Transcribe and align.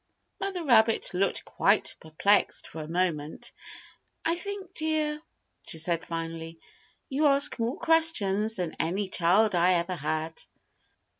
Mother 0.39 0.63
rabbit 0.63 1.13
looked 1.13 1.45
quite 1.45 1.95
perplexed 1.99 2.65
for 2.67 2.81
a 2.81 2.87
moment. 2.87 3.51
"I 4.25 4.33
think, 4.35 4.73
dear," 4.73 5.21
she 5.67 5.77
said 5.77 6.03
finally, 6.03 6.59
"you 7.07 7.27
ask 7.27 7.59
more 7.59 7.77
questions 7.77 8.55
than 8.55 8.75
any 8.79 9.09
child 9.09 9.53
I 9.53 9.73
ever 9.73 9.93
had." 9.93 10.33